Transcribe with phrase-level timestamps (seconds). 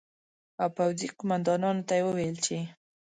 [0.61, 2.57] او پوځي قومندانانو ته یې وویل چې